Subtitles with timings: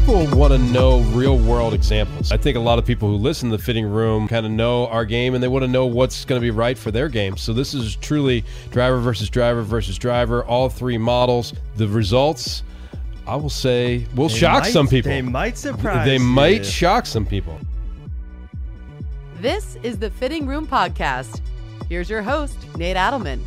[0.00, 2.30] people want to know real world examples.
[2.30, 4.86] I think a lot of people who listen to the fitting room kind of know
[4.88, 7.36] our game and they want to know what's going to be right for their game.
[7.36, 11.52] So this is truly driver versus driver versus driver, all three models.
[11.76, 12.62] The results,
[13.26, 15.10] I will say, will They shock might- some people.
[15.10, 16.06] They might surprise.
[16.06, 16.20] They you.
[16.20, 17.58] might shock some people.
[19.40, 21.40] This is the Fitting Room Podcast.
[21.88, 23.40] Here's your host, Nate Adelman.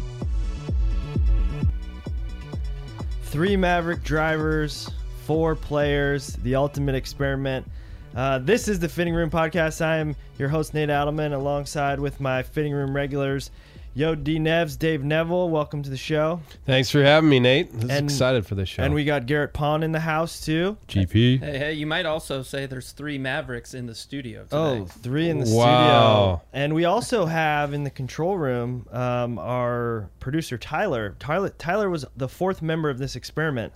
[3.23, 4.89] Three Mavrik drivers,
[5.31, 7.65] four players, the ultimate experiment.
[8.13, 9.79] Uh, this is the Fitting Room Podcast.
[9.81, 13.49] I am your host, Nate Adelman, alongside with my Fitting Room regulars,
[13.93, 15.49] Yo D Nevs, Dave Neville.
[15.49, 16.41] Welcome to the show.
[16.65, 17.71] Thanks for having me, Nate.
[17.71, 18.83] This is And- excited for this show.
[18.83, 20.75] And we got Garrett Pon in the house, too.
[20.89, 21.37] GP.
[21.39, 24.57] Hey, hey, you might also say there's three Mavericks in the studio today.
[24.57, 26.41] Oh, three in the Wow.
[26.41, 26.41] studio.
[26.51, 31.15] And we also have in the control room um, our producer, Tyler.
[31.19, 31.53] Tyler.
[31.57, 33.71] Tyler was the fourth member of this experiment.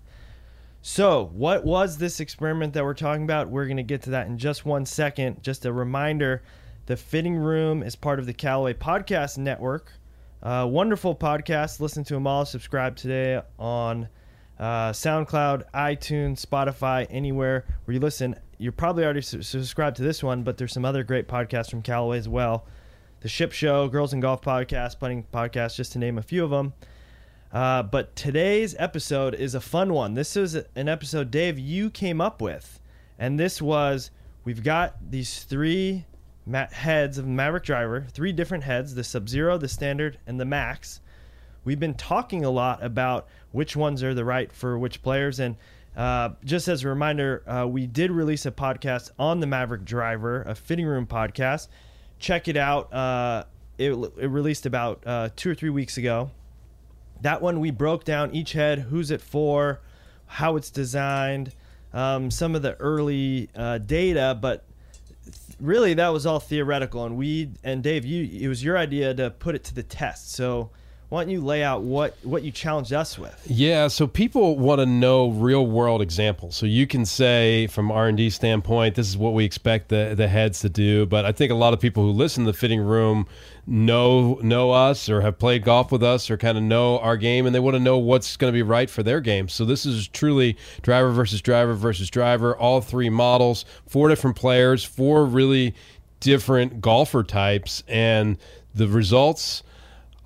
[0.88, 3.50] So, what was this experiment that we're talking about?
[3.50, 5.42] We're going to get to that in just one second.
[5.42, 6.44] Just a reminder
[6.86, 9.92] the Fitting Room is part of the Callaway Podcast Network.
[10.44, 11.80] Uh, wonderful podcast.
[11.80, 12.46] Listen to them all.
[12.46, 14.08] Subscribe today on
[14.60, 18.36] uh, SoundCloud, iTunes, Spotify, anywhere where you listen.
[18.60, 21.82] You're probably already su- subscribed to this one, but there's some other great podcasts from
[21.82, 22.68] Callaway as well.
[23.22, 26.52] The Ship Show, Girls and Golf Podcast, Putting Podcast, just to name a few of
[26.52, 26.74] them.
[27.56, 30.14] Uh, but today's episode is a fun one.
[30.14, 32.82] This is an episode, Dave, you came up with.
[33.18, 34.12] And this was
[34.44, 36.04] we've got these three
[36.46, 40.44] ma- heads of Mavrik Driver, three different heads the Sub Zero, the Standard, and the
[40.44, 41.00] Max.
[41.64, 45.40] We've been talking a lot about which ones are the right for which players.
[45.40, 45.56] And
[45.96, 50.42] uh, just as a reminder, uh, we did release a podcast on the Mavrik Driver,
[50.42, 51.70] a fitting room podcast.
[52.20, 52.94] Check it out.
[52.94, 53.46] Uh,
[53.78, 56.32] it, it released about uh, two or three weeks ago.
[57.22, 59.82] That one we broke down each head, who's it for,
[60.28, 61.54] how it's designed,
[61.94, 64.66] um, some of the early uh, data, but
[65.60, 67.06] really that was all theoretical.
[67.06, 70.34] And we and Dave, you it was your idea to put it to the test.
[70.34, 70.72] So
[71.10, 73.46] why don't you lay out what what you challenged us with?
[73.48, 76.56] Yeah, so people want to know real world examples.
[76.56, 80.14] So you can say from R and D standpoint, this is what we expect the
[80.18, 81.06] the heads to do.
[81.06, 83.28] But I think a lot of people who listen to the fitting room
[83.68, 87.46] know know us or have played golf with us or kind of know our game,
[87.46, 89.48] and they want to know what's going to be right for their game.
[89.48, 92.58] So this is truly driver versus driver versus driver.
[92.58, 95.76] All three models, four different players, four really
[96.20, 98.38] different golfer types, and
[98.74, 99.62] the results.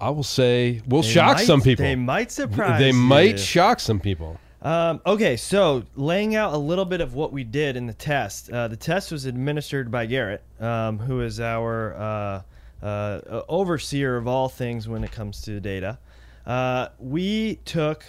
[0.02, 1.84] I will say will They shock might- some people.
[1.84, 2.80] They might surprise.
[2.80, 2.94] They you.
[2.94, 4.40] might shock some people.
[4.62, 8.50] Um, okay, so laying out a little bit of what we did in the test.
[8.50, 14.28] Uh, the test was administered by Garrett, um, who is our uh, uh, overseer of
[14.28, 15.98] all things when it comes to data.
[16.46, 18.04] Uh, we took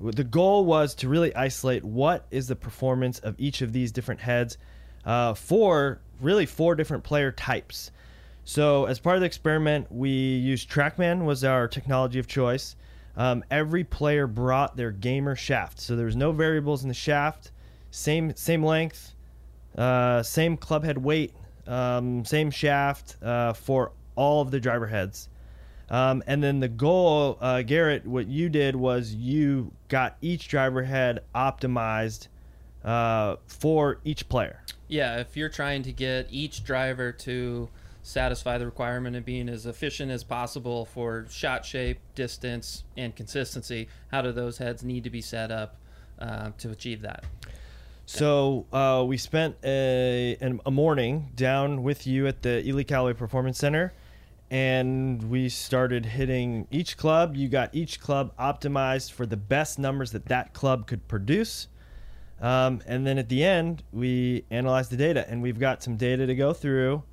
[0.00, 4.20] the goal was to really isolate what is the performance of each of these different
[4.20, 4.58] heads
[5.04, 7.90] uh, for really four different player types.
[8.44, 12.76] So as part of the experiment, we used TrackMan was our technology of choice.
[13.16, 17.52] Um, every player brought their gamer shaft, so there was no variables in the shaft.
[17.90, 19.14] Same same length,
[19.76, 21.34] uh, same club head weight,
[21.66, 25.28] um, same shaft uh, for all of the driver heads.
[25.90, 30.82] Um, and then the goal, uh, Garrett, what you did was you got each driver
[30.82, 32.28] head optimized
[32.82, 34.62] uh, for each player.
[34.88, 37.68] Yeah, if you're trying to get each driver to
[38.02, 43.88] satisfy the requirement of being as efficient as possible for shot shape, distance, and consistency,
[44.10, 45.76] how do those heads need to be set up
[46.18, 47.24] uh, to achieve that?
[48.04, 50.36] So uh, we spent a,
[50.66, 53.92] a morning down with you at the Ely Callaway Performance Center,
[54.50, 57.36] and we started hitting each club.
[57.36, 61.68] You got each club optimized for the best numbers that that club could produce.
[62.40, 66.26] Um, and then at the end, we analyzed the data, and we've got some data
[66.26, 67.04] to go through.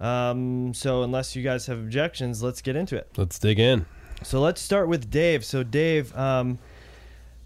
[0.00, 3.08] Um, so unless you guys have objections, let's get into it.
[3.16, 3.86] Let's dig in.
[4.22, 5.44] So let's start with Dave.
[5.44, 6.58] So Dave, um,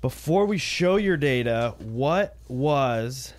[0.00, 3.34] before we show your data, what was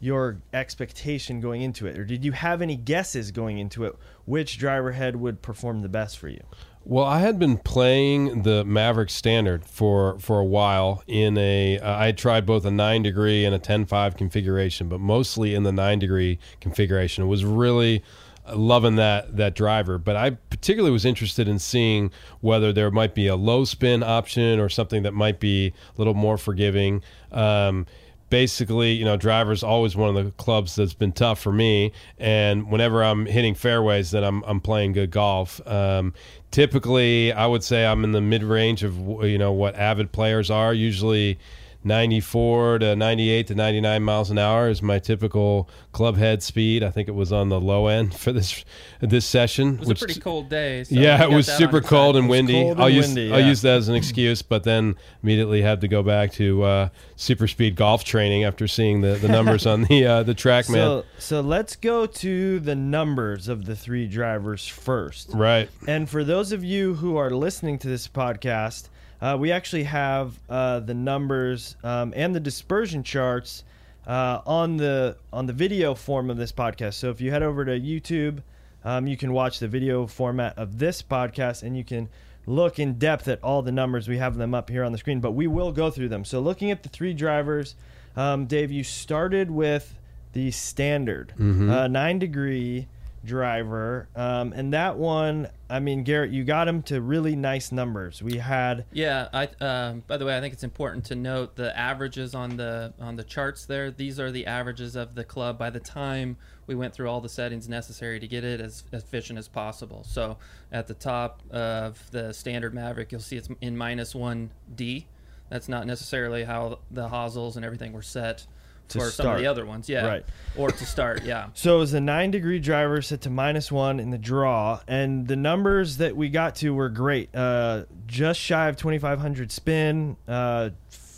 [0.00, 3.96] your expectation going into it, or did you have any guesses going into it?
[4.26, 6.42] Which driver head would perform the best for you?
[6.86, 11.78] Well, I had been playing the Mavrik Standard for for a while in a.
[11.78, 15.72] Uh, I tried both a nine degree and a 10-5 configuration, but mostly in the
[15.72, 17.24] nine degree configuration.
[17.24, 18.04] It was really
[18.52, 22.10] loving that that driver, but I particularly was interested in seeing
[22.40, 26.14] whether there might be a low spin option or something that might be a little
[26.14, 27.02] more forgiving.
[27.32, 27.86] Um,
[28.30, 31.92] basically, you know, driver's always one of the clubs that's been tough for me.
[32.18, 35.60] And whenever I'm hitting fairways, then I'm I'm playing good golf.
[35.66, 36.14] Um,
[36.50, 40.50] typically, I would say I'm in the mid range of you know what avid players
[40.50, 40.74] are.
[40.74, 41.38] Usually,
[41.84, 46.82] 94 to 98 to 99 miles an hour is my typical club head speed.
[46.82, 48.64] I think it was on the low end for this
[49.00, 49.74] this session.
[49.74, 50.84] It was which a pretty cold day.
[50.84, 52.20] So yeah, it was super your cold side.
[52.20, 52.52] and windy.
[52.54, 55.80] cold I'll and use windy, I'll use that as an excuse, but then immediately had
[55.82, 59.82] to go back to uh, super speed golf training after seeing the, the numbers on
[59.84, 60.72] the uh, the TrackMan.
[60.72, 65.30] So, so let's go to the numbers of the three drivers first.
[65.34, 65.68] right.
[65.86, 68.88] And for those of you who are listening to this podcast,
[69.20, 73.64] uh, we actually have uh, the numbers um, and the dispersion charts
[74.06, 76.94] uh, on the on the video form of this podcast.
[76.94, 78.42] So if you head over to YouTube,
[78.84, 82.08] um, you can watch the video format of this podcast, and you can
[82.46, 84.06] look in depth at all the numbers.
[84.08, 86.24] We have them up here on the screen, but we will go through them.
[86.24, 87.74] So looking at the three drivers,
[88.16, 89.98] um, Dave, you started with
[90.34, 91.32] the standard
[91.70, 92.88] uh, nine degree
[93.24, 98.22] driver, um, and that one, I mean, Garrett, you got him to really nice numbers.
[98.22, 99.28] We had Yeah.
[99.32, 99.48] I.
[99.60, 103.16] Um, by the way, I think it's important to note the averages on the on
[103.16, 103.90] the charts there.
[103.90, 106.36] These are the averages of the club by the time
[106.66, 110.04] we went through all the settings necessary to get it as efficient as possible.
[110.06, 110.38] So
[110.72, 115.06] at the top of the standard Mavrik, you'll see it's in minus one D.
[115.50, 118.46] That's not necessarily how the hosels and everything were set
[118.88, 119.38] To for some of start.
[119.40, 119.88] the other ones.
[119.88, 120.06] Yeah.
[120.06, 120.24] Right.
[120.56, 121.24] Or to start.
[121.24, 121.48] Yeah.
[121.54, 125.26] So it was a nine degree driver set to minus one in the draw, and
[125.26, 127.34] the numbers that we got to were great.
[127.34, 130.70] Uh, just shy of 2,500 spin, uh,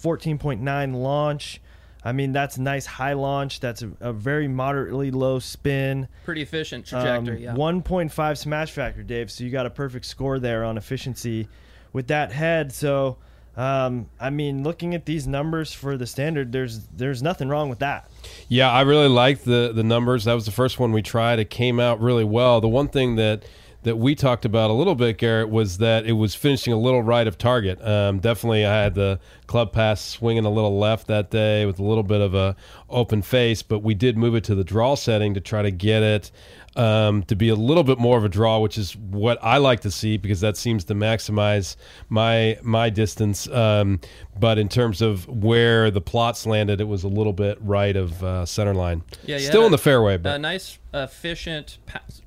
[0.02, 1.60] 14.9 launch.
[2.04, 3.58] I mean, that's a nice high launch.
[3.58, 6.06] That's a, a very moderately low spin.
[6.24, 7.42] Pretty efficient Um, trajectory.
[7.44, 7.54] yeah.
[7.54, 9.30] 1.5 smash factor, Dave.
[9.30, 11.48] So you got a perfect score there on efficiency
[11.92, 12.70] with that head.
[12.72, 13.16] So,
[13.56, 17.78] um, I mean, looking at these numbers for the standard, there's there's nothing wrong with
[17.78, 18.10] that.
[18.48, 20.24] Yeah, I really liked the the numbers.
[20.24, 21.38] That was the first one we tried.
[21.38, 22.60] It came out really well.
[22.60, 23.44] The one thing that
[23.86, 27.02] that we talked about a little bit, Garrett, was that it was finishing a little
[27.02, 27.80] right of target.
[27.86, 31.84] Um, definitely, I had the club pass swinging a little left that day with a
[31.84, 32.56] little bit of a
[32.90, 36.02] open face, but we did move it to the draw setting to try to get
[36.02, 36.30] it
[36.76, 39.80] um, to be a little bit more of a draw, which is what I like
[39.80, 41.76] to see because that seems to maximize
[42.08, 43.48] my my distance.
[43.48, 44.00] Um,
[44.38, 48.22] but in terms of where the plots landed, it was a little bit right of
[48.22, 49.02] uh, center line.
[49.24, 51.78] Yeah, still in a- the fairway, but a nice, efficient,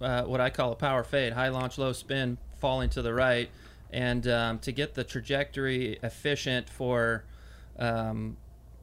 [0.02, 3.50] uh, what I call a power fade, high launch, low spin, falling to the right,
[3.92, 7.24] and um, to get the trajectory efficient for
[7.78, 8.38] um,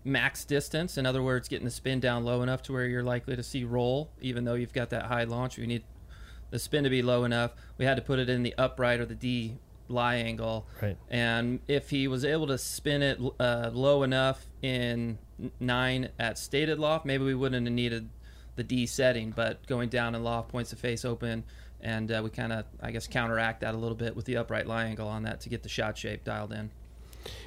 [0.06, 0.96] max distance.
[0.96, 3.64] In other words, getting the spin down low enough to where you're likely to see
[3.64, 5.58] roll, even though you've got that high launch.
[5.58, 5.84] We need
[6.50, 7.52] the spin to be low enough.
[7.76, 9.58] We had to put it in the upright or the D
[9.88, 10.66] lie angle.
[10.80, 10.96] Right.
[11.10, 15.18] And if he was able to spin it uh, low enough in
[15.60, 18.08] nine at stated loft, maybe we wouldn't have needed
[18.54, 19.32] the D setting.
[19.32, 21.44] But going down in loft, points the face open,
[21.80, 24.66] and uh, we kind of, I guess, counteract that a little bit with the upright
[24.66, 26.70] lie angle on that to get the shot shape dialed in.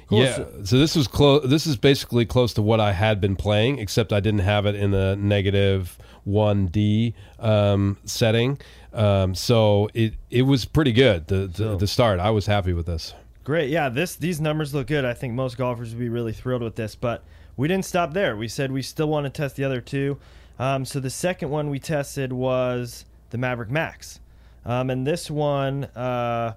[0.08, 0.22] Cool.
[0.22, 0.44] yeah.
[0.64, 1.48] So this was close.
[1.48, 4.74] This is basically close to what I had been playing, except I didn't have it
[4.74, 8.58] in the negative one D um, setting.
[8.92, 11.26] Um, so it it was pretty good.
[11.28, 13.14] The the, So- the start, I was happy with this.
[13.44, 13.70] Great.
[13.70, 15.04] Yeah, this these numbers look good.
[15.04, 17.22] I think most golfers would be really thrilled with this, but
[17.56, 18.36] we didn't stop there.
[18.36, 20.18] We said we still want to test the other two.
[20.58, 24.20] Um, so the second one we tested was the Mavrik Max,
[24.66, 26.52] um, and this one uh,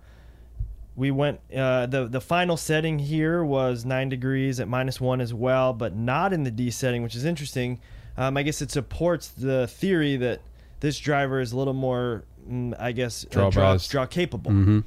[0.96, 1.40] we went.
[1.56, 5.96] Uh, the the final setting here was nine degrees at minus one as well, but
[5.96, 7.80] not in the D setting, which is interesting.
[8.18, 10.42] Um, I guess it supports the theory that
[10.82, 14.52] this driver is a little more, mm, I guess, uh, Draw draw, draw capable.
[14.52, 14.80] hmm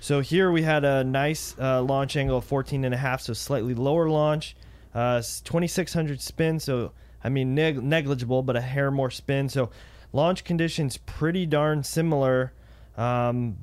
[0.00, 3.34] So here we had a nice uh, launch angle of 14 and a half, so
[3.34, 4.56] slightly lower launch,
[4.94, 6.58] uh, 2600 spin.
[6.58, 6.90] So
[7.22, 9.48] I mean neg- negligible, but a hair more spin.
[9.48, 9.70] So
[10.12, 12.52] launch conditions pretty darn similar,
[12.96, 13.58] um,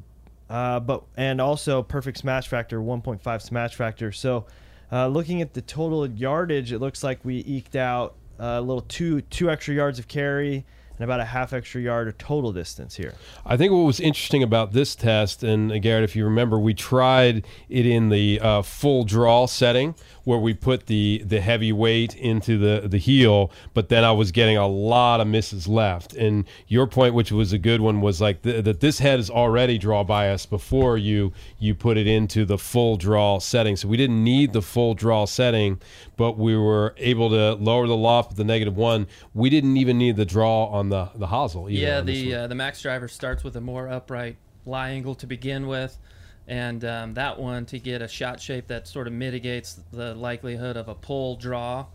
[0.50, 4.12] uh, but and also perfect smash factor, 1.5 smash factor.
[4.12, 4.46] So
[4.92, 9.22] uh, looking at the total yardage, it looks like we eked out a little two
[9.22, 10.66] two extra yards of carry
[11.00, 13.14] and about a half extra yard of total distance here.
[13.46, 16.74] I think what was interesting about this test, and uh, Garrett, if you remember, we
[16.74, 22.16] tried it in the uh, full draw setting where we put the the heavy weight
[22.16, 26.14] into the the heel, but then I was getting a lot of misses left.
[26.14, 29.30] And your point, which was a good one, was like th- that this head is
[29.30, 33.76] already draw bias before you you put it into the full draw setting.
[33.78, 35.80] So we didn't need the full draw setting,
[36.20, 39.08] but we were able to lower the loft with the negative one.
[39.34, 41.72] We didn't even need the draw on the the hosel.
[41.72, 44.36] Either Yeah, the uh, the max driver starts with a more upright
[44.66, 45.98] lie angle to begin with,
[46.46, 50.76] and um, that one to get a shot shape that sort of mitigates the likelihood
[50.76, 51.86] of a pull draw.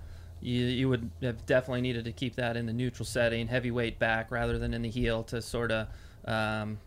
[0.40, 4.30] You, you would have definitely needed to keep that in the neutral setting, heavyweight back
[4.30, 5.88] rather than in the heel to sort of
[6.24, 6.78] um,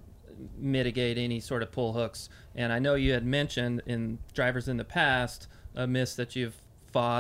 [0.57, 2.29] mitigate any sort of pull hooks.
[2.55, 6.61] And I know you had mentioned in drivers in the past a miss that you've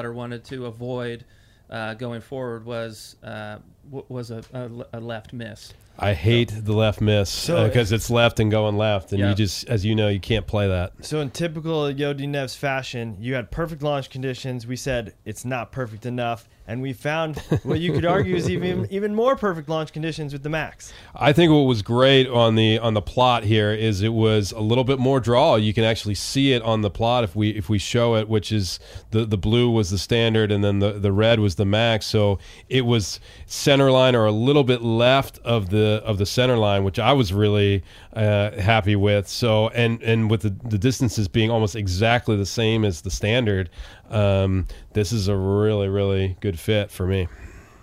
[0.05, 1.25] or wanted to avoid
[1.69, 5.73] uh, going forward was uh, w- was a, a, a left miss.
[5.99, 9.29] I hate the left miss So- uh, because it's left and going left, and Yeah.
[9.29, 10.91] you just, as you know, you can't play that.
[11.01, 14.67] So in typical Yodi Nev's fashion, you had perfect launch conditions.
[14.67, 18.85] We said it's not perfect enough, and we found what you could argue is even
[18.91, 20.93] even more perfect launch conditions with the Max.
[21.15, 24.59] I think what was great on the on the plot here is it was a
[24.59, 25.55] little bit more draw.
[25.55, 28.51] You can actually see it on the plot if we if we show it, which
[28.51, 28.79] is
[29.11, 32.05] the the blue was the standard and then the the red was the max.
[32.05, 32.37] So
[32.69, 36.83] it was center line or a little bit left of the of the center line,
[36.83, 39.27] which I was really uh, happy with.
[39.27, 43.69] So and and with the the distances being almost exactly the same as the standard,
[44.09, 47.27] um, this is a really really good fit for me.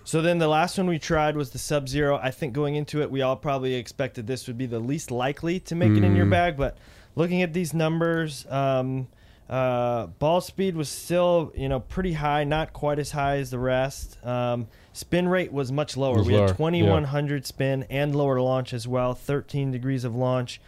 [0.05, 2.19] So then the last one we tried was the Sub Zero.
[2.21, 5.59] I think going into it, we all probably expected this would be the least likely
[5.61, 6.57] to make it in your bag.
[6.57, 6.77] But
[7.15, 9.07] looking at these numbers, um,
[9.49, 13.57] uh, ball speed was still you know pretty high, not quite as high as the
[13.59, 14.23] rest.
[14.23, 16.17] Um, spin rate was much lower.
[16.17, 20.61] Was we lower, had 2100 spin and lower launch as well, 13 degrees of launch.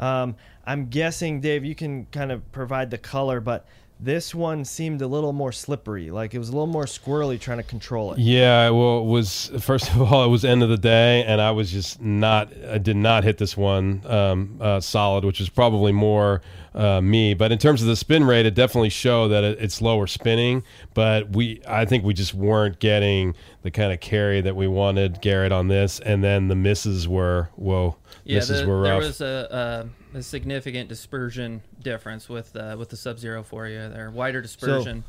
[0.00, 0.34] Um,
[0.66, 3.66] I'm guessing, Dave, you can kind of provide the color, but
[4.00, 6.10] this one seemed a little more slippery.
[6.10, 8.18] Like it was a little more squirrely trying to control it.
[8.18, 11.50] Yeah, well, it was first of all, it was end of the day, and I
[11.50, 15.92] was just not, I did not hit this one um, uh, solid, which is probably
[15.92, 16.42] more
[16.74, 17.34] uh, me.
[17.34, 20.62] But in terms of the spin rate, it definitely showed that it, it's lower spinning.
[20.94, 25.20] But we, I think we just weren't getting the kind of carry that we wanted
[25.20, 29.02] Garrett on this, and then the misses were whoa, Yeah, misses the, were there rough.
[29.02, 33.88] was a, a, a significant dispersion difference with uh, with the Sub Zero for you
[33.88, 34.10] there.
[34.10, 35.04] Wider dispersion.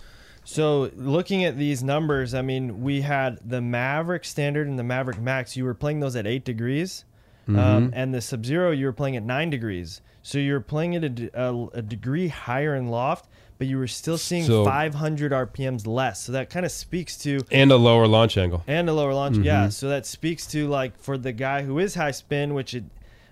[0.45, 5.21] So looking at these numbers, I mean, we had the Mavrik Standard and the Mavrik
[5.21, 5.55] Max.
[5.55, 7.05] You were playing those at eight degrees,
[7.47, 7.59] Mm-hmm.
[7.59, 10.01] um, and the Sub Zero you were playing at nine degrees.
[10.21, 14.63] So you're playing at a, degree higher in loft, but you were still seeing So-
[14.65, 16.21] 500 RPMs less.
[16.21, 18.63] So that kind of speaks to and a lower launch angle.
[18.67, 19.35] and a lower launch.
[19.37, 19.45] Mm-hmm.
[19.45, 22.83] Yeah, so that speaks to like for the guy who is high spin, which it,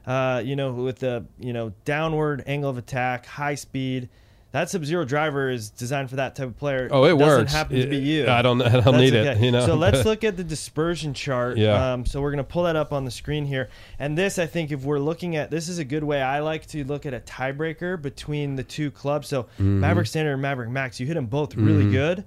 [0.08, 4.10] uh, you know, with the you know downward angle of attack, high speed.
[4.54, 6.88] That Sub Zero driver is designed for that type of player.
[6.90, 7.52] Oh, it doesn't works.
[7.52, 8.28] happen to be you.
[8.30, 9.38] I don't, I don't That's need okay.
[9.38, 9.44] it.
[9.44, 9.66] You know.
[9.66, 11.58] So let's look at the dispersion chart.
[11.58, 11.92] Yeah.
[11.94, 13.70] Um, so we're gonna pull that up on the screen here.
[14.00, 16.22] And this, I think, if we're looking at this is a good way.
[16.22, 19.28] I like to look at a tiebreaker between the two clubs.
[19.28, 19.84] So Mm-hmm.
[19.84, 22.24] Mavrik Standard and Mavrik Max, you hit them both really good.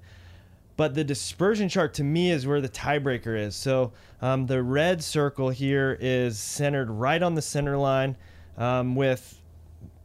[0.81, 3.55] But the dispersion chart to me is where the tiebreaker is.
[3.55, 8.17] So um, the red circle here is centered right on the center line,
[8.57, 9.39] um, with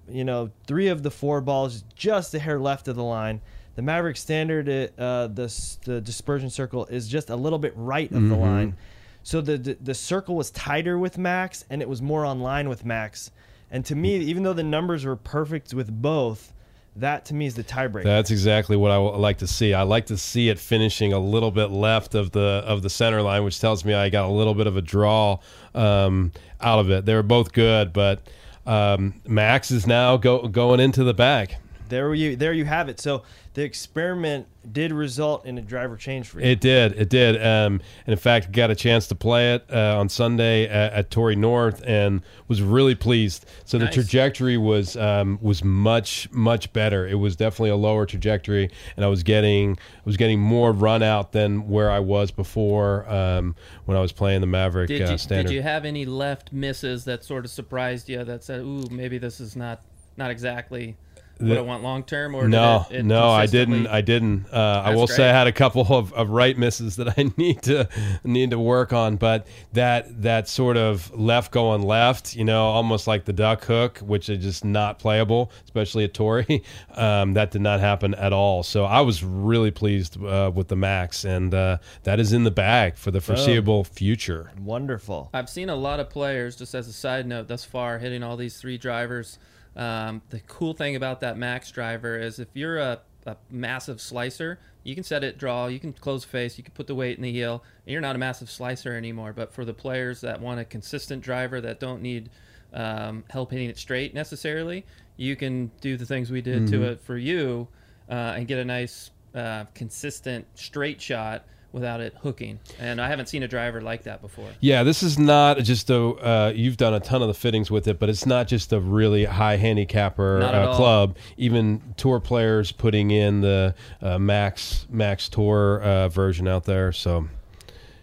[0.07, 3.41] you know three of the four balls just a hair left of the line.
[3.77, 5.51] The Mavrik Standard, it, uh, the
[5.87, 8.77] the dispersion circle is just a little bit right of the line.
[9.23, 12.69] So the, the the circle was tighter with Max, and it was more on line
[12.69, 13.31] with Max.
[13.71, 16.53] And to me, even though the numbers were perfect with both,
[16.97, 18.05] that to me is the tiebreaker.
[18.05, 19.75] That's exactly what I like to see.
[19.75, 23.23] I like to see it finishing a little bit left of the of the center
[23.23, 25.39] line, which tells me I got a little bit of a draw
[25.75, 27.05] um, out of it.
[27.05, 28.21] They were both good, but
[28.67, 31.57] um, Max is now go, going into the bag.
[31.89, 32.99] there you there you have it.
[33.01, 33.23] So
[33.57, 36.47] the experiment did result in a driver change for you.
[36.47, 39.99] It did, it did, um, and in fact, got a chance to play it uh,
[39.99, 43.47] on Sunday at, at Torrey North, and was really pleased.
[43.65, 47.09] So the trajectory was um, was much much better.
[47.09, 51.03] It was definitely a lower trajectory, and I was getting I was getting more run
[51.03, 55.17] out than where I was before um, when I was playing the Mavrik Did uh,
[55.17, 55.49] standard.
[55.49, 58.23] did you have any left misses that sort of surprised you?
[58.23, 59.81] That said, "Ooh, maybe this is not
[60.19, 60.99] not exactly
[61.39, 63.87] what The- I want long term." Or did no, it- it no, I didn't.
[63.87, 64.47] I didn't.
[64.53, 65.29] Uh, I That's will say.
[65.29, 67.89] I had a couple of, of right misses that I need to
[68.25, 73.07] need to work on, but that that sort of left going left, you know, almost
[73.07, 76.63] like the duck hook, which is just not playable, especially at Torrey.
[76.97, 78.63] Um, that did not happen at all.
[78.63, 82.51] So I was really pleased uh, with the max, and uh, that is in the
[82.51, 84.51] bag for the foreseeable future.
[84.59, 85.29] Wonderful.
[85.35, 88.39] I've seen a lot of players, just as a side note, thus far hitting all
[88.39, 89.39] these three drivers.
[89.77, 94.59] Um, the cool thing about that max driver is if you're a, a massive slicer,
[94.85, 97.23] you can set it draw, you can close face, you can put the weight in
[97.23, 99.33] the heel, and you're not a massive slicer anymore.
[99.33, 102.31] But for the players that want a consistent driver that don't need
[102.73, 107.01] um, help hitting it straight necessarily, you can do the things we did to it
[107.01, 107.69] for you
[108.09, 111.45] uh, and get a nice, uh, consistent straight shot
[111.77, 112.59] without it hooking.
[112.81, 114.49] And I haven't seen a driver like that before.
[114.61, 115.99] Yeah, this is not just a.
[115.99, 118.81] Uh, you've done a ton of the fittings with it, but it's not just a
[118.81, 120.77] really high handicapper Not uh, all.
[120.77, 121.17] club.
[121.37, 126.93] Even tour players putting in the uh, max max tour uh, version out there.
[126.93, 127.29] So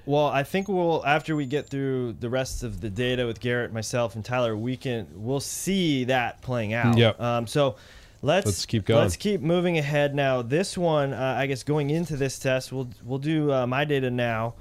[0.05, 3.73] Well, I think we'll after we get through the rest of the data with Garrett,
[3.73, 6.95] myself, and Tyler, we can we'll see that playing out.
[6.95, 7.19] Yep.
[7.19, 7.75] Um, so
[8.25, 9.01] Let's Let's keep going.
[9.01, 10.41] Let's keep moving ahead now.
[10.41, 14.09] This one, uh, I guess, going into this test, we'll we'll do uh, my data
[14.09, 14.55] now.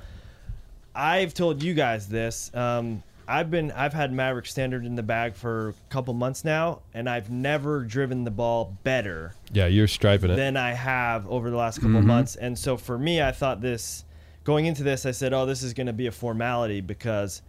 [0.95, 2.51] I've told you guys this.
[2.55, 6.81] Um, I've been I've had Mavrik Standard in the bag for a couple months now,
[6.93, 10.37] and I've never driven the ball better Yeah, you're striping it.
[10.37, 12.07] than I have over the last couple Mm-hmm.
[12.09, 12.35] months.
[12.35, 14.05] And so for me, I thought this
[14.43, 17.43] going into this, I said, "Oh, this is going to be a formality because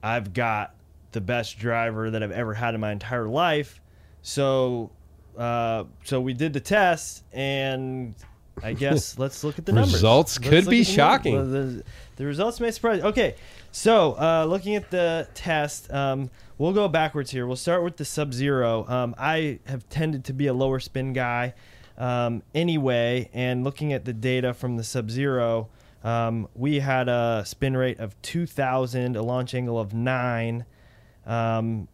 [0.00, 0.76] I've got
[1.10, 3.80] the best driver that I've ever had in my entire life."
[4.22, 4.90] So,
[5.36, 8.14] uh, so we did the test, and
[8.62, 9.94] I guess let's look at the numbers.
[9.94, 11.52] Results Let's could be the shocking.
[11.52, 11.84] The,
[12.16, 13.02] the results may surprise.
[13.02, 13.34] Okay,
[13.72, 17.46] so uh, looking at the test, um, we'll go backwards here.
[17.46, 18.86] We'll start with the Sub Zero.
[18.88, 21.54] Um, I have tended to be a lower spin guy
[21.98, 25.68] um, anyway, and looking at the data from the Sub Zero,
[26.04, 30.64] um, we had a spin rate of 2,000, a launch angle of nine,
[31.24, 31.88] um,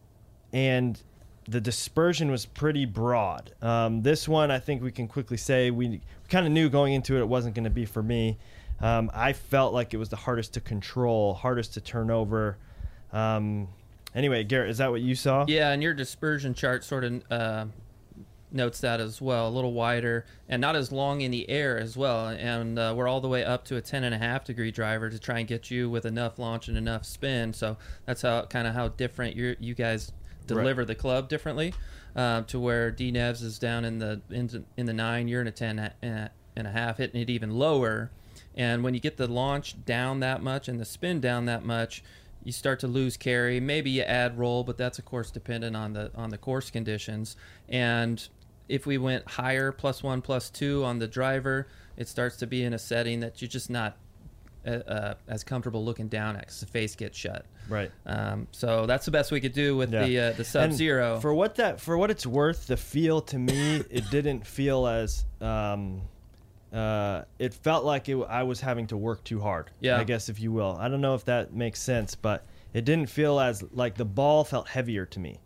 [0.51, 1.01] and
[1.47, 3.53] the dispersion was pretty broad.
[3.61, 7.15] Um, this one, I think we can quickly say we kind of knew going into
[7.17, 8.37] it it wasn't going to be for me.
[8.79, 12.57] Um, I felt like it was the hardest to control, hardest to turn over.
[13.11, 13.67] Um,
[14.15, 15.45] anyway, Garrett, is that what you saw?
[15.47, 17.65] Yeah, and your dispersion chart sort of uh,
[18.51, 19.47] notes that as well.
[19.47, 22.27] A little wider and not as long in the air as well.
[22.27, 25.09] And uh, we're all the way up to a 10 and a half degree driver
[25.09, 27.53] to try and get you with enough launch and enough spin.
[27.53, 30.11] So that's how kind of how different you you guys
[30.47, 31.73] deliver the club differently.
[32.15, 35.47] Uh, to where D Nevs is down in the in, in the nine, you're in
[35.47, 38.11] a 10 and a- and a half, hitting it even lower.
[38.55, 42.03] And when you get the launch down that much and the spin down that much,
[42.43, 43.59] you start to lose carry.
[43.59, 47.35] Maybe you add roll, but that's of course dependent on the on the course conditions.
[47.67, 48.27] And
[48.69, 52.63] if we went higher, plus one, plus two on the driver, it starts to be
[52.63, 53.97] in a setting that you're just not
[54.65, 57.45] uh, as comfortable looking down at because the face gets shut.
[57.69, 57.91] Right.
[58.05, 60.05] Um, so that's the best we could do with Yeah.
[60.05, 61.19] the uh, the Sub Zero.
[61.19, 65.25] For what that for what it's worth, the feel to me, it didn't feel as
[65.41, 66.01] um,
[66.71, 69.69] uh, it felt like it, I was having to work too hard.
[69.79, 69.99] Yeah.
[69.99, 70.75] I guess if you will.
[70.79, 74.43] I don't know if that makes sense, but it didn't feel as like the ball
[74.43, 75.39] felt heavier to me.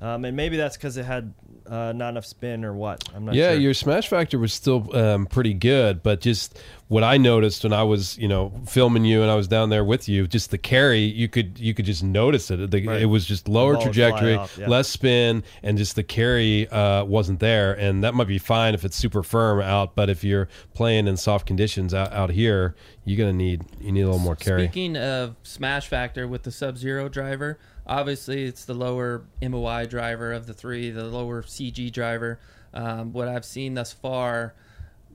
[0.00, 1.34] Um, and maybe that's because it had
[1.66, 3.08] uh, not enough spin or what.
[3.14, 3.42] I'm not sure.
[3.42, 3.60] yeah, sure.
[3.60, 6.58] your smash factor was still um, pretty good, but just
[6.88, 9.84] what I noticed when I was, you know, filming you and I was down there
[9.84, 12.70] with you, just the carry, you could you could just notice it.
[12.70, 13.02] The, Right.
[13.02, 14.66] It was just lower ball would fly trajectory, off, yeah.
[14.66, 17.74] less spin, and just the carry uh, wasn't there.
[17.74, 21.18] And that might be fine if it's super firm out, but if you're playing in
[21.18, 24.64] soft conditions out, out here, you're gonna need you need a little more carry.
[24.64, 27.58] Speaking of smash factor with the Sub Zero driver,
[27.90, 32.38] obviously it's the lower MOI driver of the three, the lower CG driver.
[32.72, 34.54] Um, what I've seen thus far,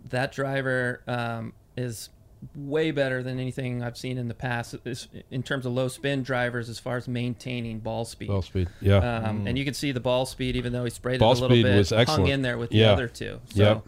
[0.09, 2.09] that driver um, is
[2.53, 4.75] way better than anything I've seen in the past
[5.31, 8.27] in terms of low spin drivers as far as maintaining ball speed.
[8.27, 8.97] Ball speed, yeah.
[8.97, 11.41] Um, And you can see the ball speed, even though he sprayed Ball it a
[11.41, 12.91] little speed bit, was hung in there with the Yeah.
[12.91, 13.39] other two.
[13.53, 13.88] So, Yep.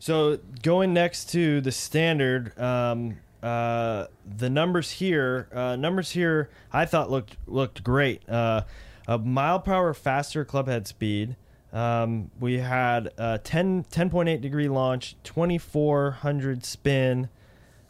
[0.00, 6.84] So going next to the standard, um, uh, the numbers here, uh, numbers here, I
[6.84, 8.28] thought looked looked great.
[8.28, 8.62] Uh,
[9.06, 11.36] a mile per hour faster club head speed.
[11.72, 17.28] Um, we had a 10, 10.8 degree launch, 2400 spin,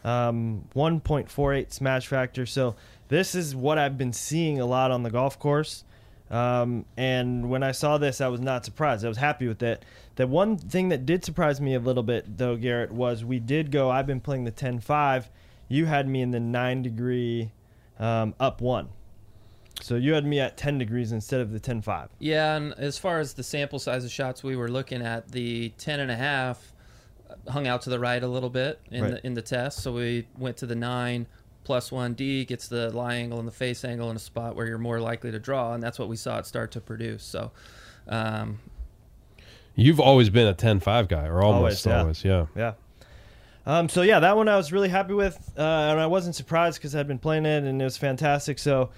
[0.04, 2.44] um, 1.48 smash factor.
[2.44, 2.74] So
[3.08, 5.84] this is what I've been seeing a lot on the golf course.
[6.30, 9.04] Um, and when I saw this, I was not surprised.
[9.04, 9.84] I was happy with it.
[10.18, 13.70] The one thing that did surprise me a little bit, though, Garrett, was we did
[13.70, 13.88] go.
[13.88, 15.28] I've been playing the 10-5.
[15.68, 17.52] You had me in the nine degree
[18.00, 18.88] um, up one.
[19.80, 22.08] So you had me at 10 degrees instead of the 10-5.
[22.18, 25.68] Yeah, and as far as the sample size of shots we were looking at, the
[25.78, 26.72] 10 and a half
[27.46, 29.10] hung out to the right a little bit in Right.
[29.12, 29.84] the in the test.
[29.84, 31.28] So we went to the 9
[31.62, 34.78] plus 1D gets the lie angle and the face angle in a spot where you're
[34.78, 37.22] more likely to draw and that's what we saw it start to produce.
[37.22, 37.52] So
[38.08, 38.58] um,
[39.78, 42.46] You've always been a 10-5 guy, or almost Always, always, yeah.
[42.56, 42.72] yeah.
[43.66, 43.78] Yeah.
[43.78, 46.78] Um, so yeah, that one I was really happy with, uh, and I wasn't surprised
[46.78, 48.58] because I'd been playing it and it was fantastic.
[48.58, 48.90] So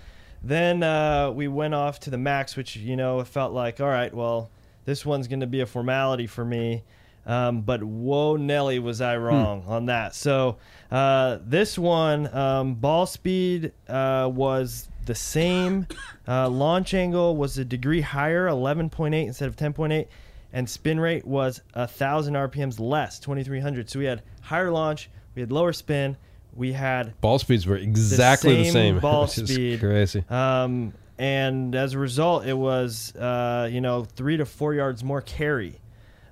[0.43, 3.89] then uh, we went off to the max, which you know it felt like, all
[3.89, 4.49] right, well,
[4.87, 6.85] this one's going to be a formality for me.
[7.27, 10.15] Um, but whoa, Nelly, was I wrong on that?
[10.15, 10.57] So
[10.91, 15.87] uh, this one, um, ball speed uh, was the same.
[16.27, 20.07] Uh, launch angle was a degree higher, 11.8 instead of 10.8
[20.53, 23.89] and spin rate was a thousand RPMs less, 2300.
[23.89, 26.17] So we had higher launch, we had lower spin,
[26.55, 28.99] we had Ball speeds were exactly the same same.
[29.01, 29.81] ball speed.
[29.81, 30.25] crazy.
[30.29, 35.21] um, and as a result, it was uh, you know three to four yards more
[35.21, 35.81] carry.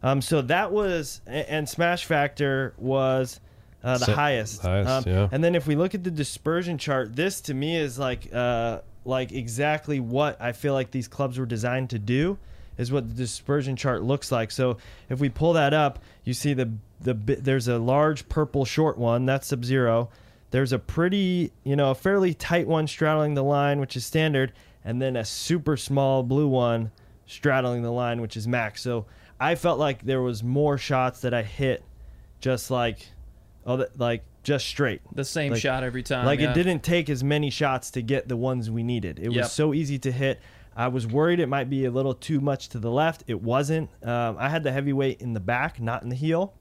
[0.03, 3.41] Um, so that was and smash factor was
[3.83, 4.63] uh, the highest.
[4.63, 5.29] highest, um, yeah.
[5.31, 8.81] And then if we look at the dispersion chart, this to me is like uh,
[9.05, 12.39] like exactly what I feel like these clubs were designed to do.
[12.79, 14.51] Is what the dispersion chart looks like.
[14.51, 14.79] So
[15.11, 19.27] if we pull that up, you see the the there's a large purple short one
[19.27, 20.09] that's sub zero.
[20.51, 24.53] There's a pretty you know a fairly tight one straddling the line, which is standard,
[24.85, 26.91] and then a super small blue one
[27.27, 28.81] straddling the line, which is max.
[28.83, 29.07] So
[29.39, 31.85] I felt like there was more shots that I hit,
[32.41, 33.07] just like,
[33.67, 35.03] oh, like just straight.
[35.15, 36.25] The same Like- shot every time.
[36.25, 36.51] Like yeah.
[36.53, 39.19] it didn't take as many shots to get the ones we needed.
[39.19, 39.43] It Yep.
[39.43, 40.41] was so easy to hit.
[40.79, 43.25] I was worried it might be a little too much to the left.
[43.27, 43.91] It wasn't.
[44.03, 46.55] Um, I had the heavyweight in the back, not in the heel.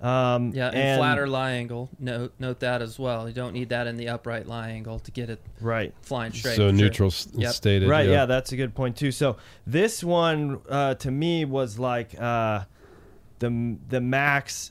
[0.00, 1.90] Um, Yeah, and, flatter lie angle.
[1.98, 3.28] Note note that as well.
[3.28, 5.92] You don't need that in the upright lie angle to get it Right.
[6.02, 6.56] flying straight.
[6.56, 6.84] so for sure.
[6.84, 7.52] neutral s Yep.
[7.52, 7.88] stated.
[7.88, 8.24] Right, yeah.
[8.24, 9.10] that's a good point too.
[9.12, 9.36] So
[9.66, 12.60] this one uh, to me was like uh,
[13.40, 14.70] the the max.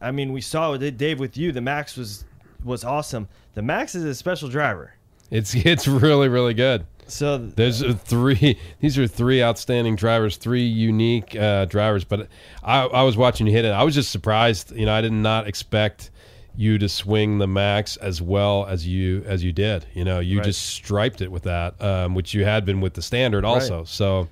[0.00, 1.52] I mean, we saw it, Dave with you.
[1.52, 2.24] The max was
[2.64, 3.28] was awesome.
[3.54, 4.94] The max is a special driver.
[5.30, 6.86] It's it's really really good.
[7.08, 8.58] So There's three.
[8.80, 12.04] These are three outstanding drivers, three unique uh, drivers.
[12.04, 12.28] But
[12.62, 13.70] I, I was watching you hit it.
[13.70, 14.72] I was just surprised.
[14.74, 16.10] You know, I did not expect
[16.56, 19.86] you to swing the max as well as you as you did.
[19.94, 20.44] You know, you Right.
[20.46, 23.84] just striped it with that, um, which you had been with the standard also.
[23.84, 24.28] So,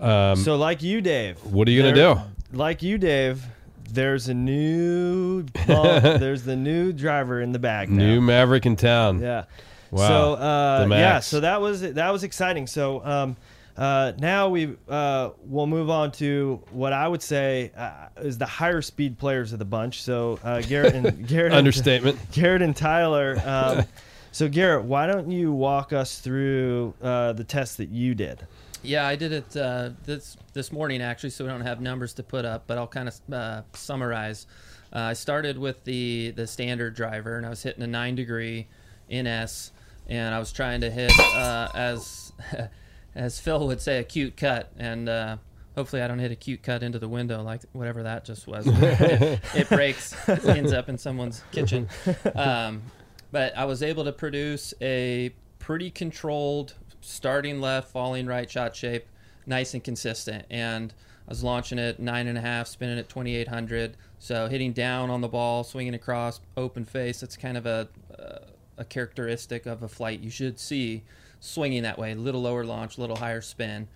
[0.00, 1.38] um, so like you, Dave.
[1.44, 2.20] what are you gonna do?
[2.52, 3.44] Like you, Dave.
[3.92, 6.02] There's a new bump.
[6.20, 7.90] there's the new driver in the bag.
[7.90, 8.02] now.
[8.04, 9.20] New Mavrik in town.
[9.20, 9.44] Yeah.
[9.92, 10.08] Wow.
[10.08, 12.66] So uh, yeah, so that was that was exciting.
[12.66, 13.36] So um,
[13.76, 18.46] uh, now we uh, we'll move on to what I would say uh, is the
[18.46, 20.02] higher speed players of the bunch.
[20.02, 22.18] So uh, Garrett and Garrett and, Understatement.
[22.32, 23.40] Garrett and Tyler.
[23.44, 23.84] Um,
[24.32, 28.46] so Garrett, why don't you walk us through uh, the test that you did?
[28.82, 32.22] Yeah, I did it uh, this this morning actually, so we don't have numbers to
[32.22, 34.46] put up, but I'll kind of uh, summarize.
[34.90, 38.68] Uh, I started with the the standard driver, and I was hitting a nine degree
[39.08, 39.70] in S,
[40.12, 42.32] and I was trying to hit uh, as
[43.14, 45.38] as Phil would say a cute cut, and uh,
[45.74, 48.66] hopefully I don't hit a cute cut into the window like whatever that just was.
[48.68, 51.88] it, it breaks, ends up in someone's kitchen.
[52.34, 52.82] Um,
[53.30, 59.06] but I was able to produce a pretty controlled starting left, falling right shot shape,
[59.46, 60.44] nice and consistent.
[60.50, 60.92] And
[61.26, 63.96] I was launching it nine and a half, spinning at 2800.
[64.18, 67.20] So hitting down on the ball, swinging across, open face.
[67.20, 68.51] That's kind of a uh,
[68.82, 71.02] a characteristic of a flight you should see
[71.40, 72.12] swinging that way.
[72.12, 73.88] A little lower launch, a little higher spin.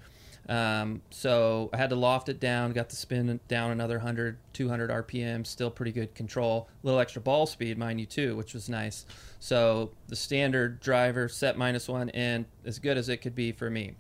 [0.48, 4.90] Um, so I had to loft it down, got the spin down another 100, 200
[4.90, 6.68] RPM, still pretty good control.
[6.82, 9.06] A little extra ball speed, mind you, too, which was nice.
[9.40, 13.68] So the standard driver set minus one and as good as it could be for
[13.70, 13.94] me.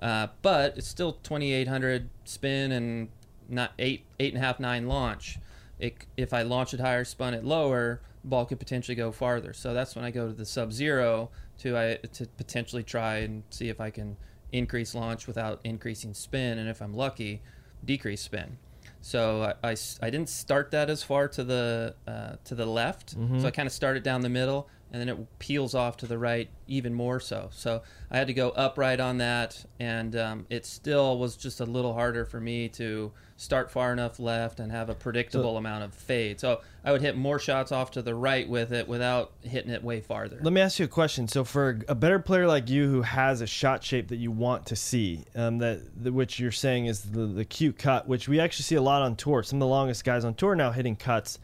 [0.00, 3.08] Uh, but it's still 2800 spin and
[3.48, 5.38] not eight, eight and a half, nine launch.
[5.80, 9.52] It, if I launch it higher, spun it lower, ball could potentially go farther.
[9.52, 13.42] So that's when I go to the sub zero to I to potentially try and
[13.50, 14.16] see if I can
[14.52, 17.42] increase launch without increasing spin, and if I'm lucky,
[17.84, 18.58] decrease spin.
[19.00, 23.10] So I I didn't start that as far to the uh, to the left.
[23.40, 26.18] So I kind of started down the middle, and then it peels off to the
[26.18, 27.48] right even more so.
[27.52, 31.64] So I had to go upright on that, and um, it still was just a
[31.64, 35.94] little harder for me to start far enough left and have a predictable amount of
[35.94, 36.38] fade.
[36.38, 39.82] So I would hit more shots off to the right with it without hitting it
[39.82, 40.38] way farther.
[40.42, 41.26] Let me ask you a question.
[41.26, 44.66] So, for a better player like you who has a shot shape that you want
[44.66, 45.80] to see, um, that
[46.12, 49.16] which you're saying is the, the cute cut, which we actually see a lot on
[49.16, 49.42] tour.
[49.42, 51.38] Some of the longest guys on tour now hitting cuts.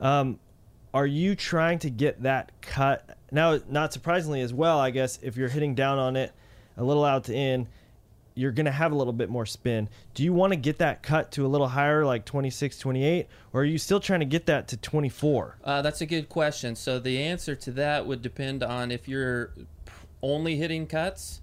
[0.00, 0.40] Um,
[0.94, 3.58] are you trying to get that cut now?
[3.68, 6.32] Not surprisingly, as well, I guess if you're hitting down on it,
[6.76, 7.68] a little out to in,
[8.34, 9.88] you're going to have a little bit more spin.
[10.14, 13.62] Do you want to get that cut to a little higher, like 26, 28, or
[13.62, 15.58] are you still trying to get that to 24?
[15.64, 16.76] Uh, that's a good question.
[16.76, 19.52] So the answer to that would depend on if you're
[20.22, 21.40] only hitting cuts,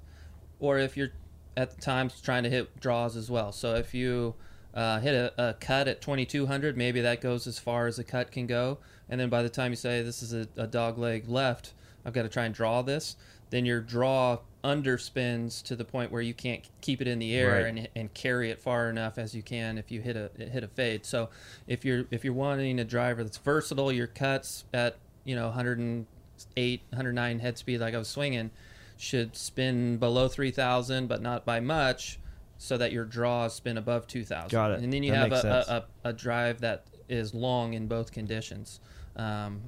[0.59, 1.11] or if you're
[1.57, 3.51] at times trying to hit draws as well.
[3.51, 4.35] So if you
[4.73, 8.31] uh, hit a, a cut at 2200, maybe that goes as far as a cut
[8.31, 8.77] can go.
[9.09, 11.73] And then by the time you say this is a, a dog leg left,
[12.05, 13.15] I've got to try and draw this.
[13.51, 17.51] Then your draw underspins to the point where you can't keep it in the air
[17.63, 17.65] Right.
[17.67, 20.67] and, and carry it far enough as you can if you hit a hit a
[20.67, 21.05] fade.
[21.05, 21.29] So
[21.67, 26.81] if you're if you're wanting a driver that's versatile, your cuts at you know 108,
[26.89, 28.51] 109 head speed like I was swinging
[28.97, 32.17] should spin below 3000 but not by much
[32.57, 34.79] so that your draws spin above 2000 Got it.
[34.79, 38.11] and then you That have a, a, a, a drive that is long in both
[38.13, 38.79] conditions
[39.15, 39.61] um,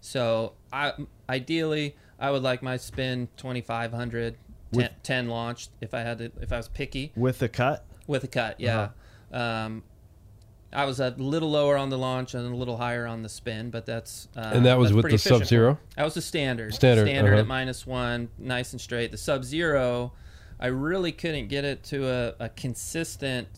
[0.00, 0.92] so I
[1.28, 4.36] ideally I would like my spin 2500
[4.72, 7.84] 10, 10 launched if I had to if I was picky With the cut?
[8.06, 8.90] with a cut yeah
[9.32, 9.82] um,
[10.72, 13.70] I was a little lower on the launch and a little higher on the spin,
[13.70, 15.18] but that's uh, And that was with the.
[15.18, 15.80] Sub-Zero?
[15.96, 16.72] That was the standard.
[16.74, 17.40] Standard, Standard uh-huh.
[17.40, 19.10] at minus one, nice and straight.
[19.10, 20.12] The Sub Zero
[20.60, 23.48] I really couldn't get it to a, a consistent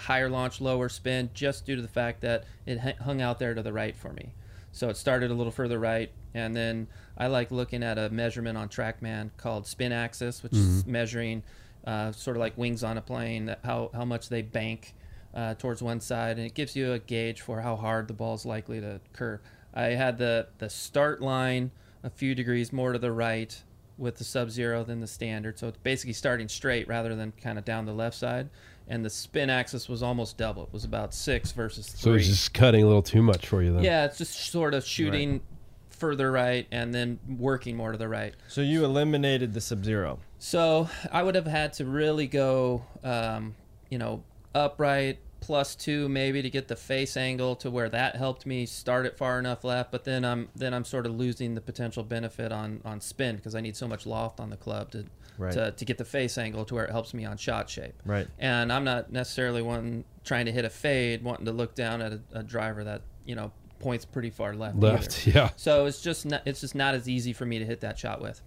[0.00, 3.62] higher launch, lower spin, just due to the fact that it hung out there to
[3.62, 4.34] the right for me.
[4.72, 6.86] So it started a little further right, and then
[7.18, 11.42] I like looking at a measurement on TrackMan called spin axis, which is measuring
[11.84, 14.94] uh, sort of like wings on a plane, that how how much they bank
[15.34, 18.34] uh, towards one side, and it gives you a gauge for how hard the ball
[18.34, 19.40] is likely to curve.
[19.74, 23.62] I had the the start line a few degrees more to the right
[24.00, 27.58] with the sub zero than the standard, so it's basically starting straight rather than kind
[27.58, 28.48] of down the left side.
[28.88, 32.00] And the spin axis was almost double; it was about six versus three.
[32.00, 33.84] So it's just cutting a little too much for you then.
[33.84, 35.42] Yeah, it's just sort of shooting
[35.90, 38.34] further right and then working more to the right.
[38.48, 40.18] So you eliminated the Sub Zero.
[40.38, 43.54] So I would have had to really go, um,
[43.90, 48.46] you know, upright plus two maybe to get the face angle to where that helped
[48.46, 49.90] me start it far enough left.
[49.90, 53.54] But then I'm then I'm sort of losing the potential benefit on on spin because
[53.54, 55.06] I need so much loft on the club to
[55.38, 55.52] Right.
[55.54, 57.94] to, to get the face angle to where it helps me on shot shape.
[58.04, 58.28] Right.
[58.38, 62.12] And I'm not necessarily one trying to hit a fade, wanting to look down at
[62.12, 64.76] a, a driver that you know points pretty far left.
[64.76, 65.38] Left, either.
[65.38, 65.50] yeah.
[65.56, 68.20] So it's just not, it's just not as easy for me to hit that shot
[68.20, 68.42] with.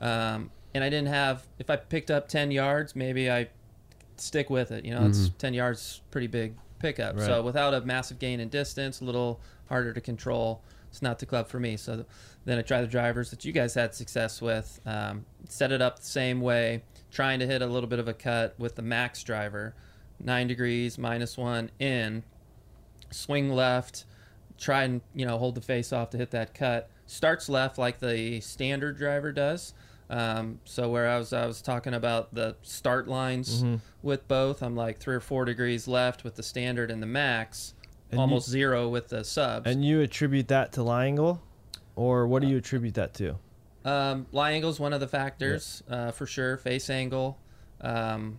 [0.00, 3.48] Um, and I didn't have if I picked up ten yards, maybe I
[4.20, 4.84] stick with it.
[4.84, 7.16] You know, it's ten yards, pretty big pickup.
[7.16, 7.26] Right.
[7.26, 10.62] So without a massive gain in distance, a little harder to control.
[10.88, 11.76] It's not the club for me.
[11.76, 12.04] So
[12.44, 14.80] then I try the drivers that you guys had success with.
[14.84, 18.14] Um, set it up the same way, trying to hit a little bit of a
[18.14, 19.74] cut with the max driver,
[20.18, 22.24] nine degrees minus one in,
[23.10, 24.04] swing left,
[24.58, 26.90] try and you know hold the face off to hit that cut.
[27.06, 29.74] Starts left like the standard driver does.
[30.10, 33.64] Um, so where I was I was talking about the start lines
[34.02, 37.74] with both, I'm like three or four degrees left with the standard and the max,
[38.10, 39.70] And you- almost zero with the subs.
[39.70, 41.40] And you attribute that to lie angle,
[41.94, 43.36] or what do you attribute that to?
[43.84, 46.56] Um, lie angle is one of the factors uh, for sure.
[46.56, 47.38] Face angle,
[47.80, 48.36] um,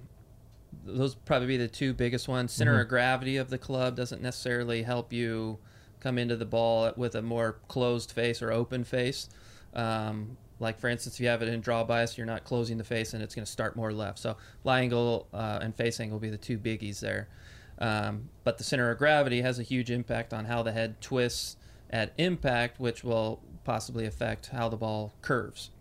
[0.85, 2.51] those probably be the two biggest ones.
[2.51, 2.81] Center Mm-hmm.
[2.81, 5.57] of gravity of the club doesn't necessarily help you
[6.01, 9.29] come into the ball with a more closed face or open face.
[9.73, 12.83] Um, like for instance, if you have it in draw bias, you're not closing the
[12.83, 14.19] face, and it's going to start more left.
[14.19, 17.27] So lie angle uh, and face angle will be the two biggies there.
[17.79, 21.57] Um, but the center of gravity has a huge impact on how the head twists
[21.89, 25.71] at impact, which will possibly affect how the ball curves.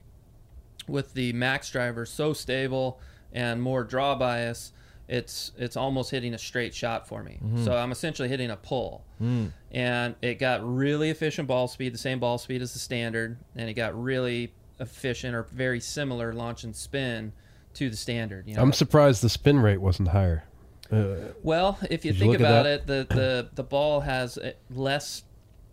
[0.88, 2.98] With the max driver so stable
[3.32, 4.72] and more draw bias,
[5.08, 7.38] it's it's almost hitting a straight shot for me.
[7.64, 9.04] So I'm essentially hitting a pull,
[9.72, 13.68] and it got really efficient ball speed, the same ball speed as the standard, and
[13.68, 17.32] it got really efficient or very similar launch and spin
[17.74, 18.48] to the standard.
[18.48, 20.44] You know, I'm surprised the spin rate wasn't higher.
[20.90, 24.52] Uh, well, if you Did you think about it, the, the, the ball has uh,
[24.70, 25.22] less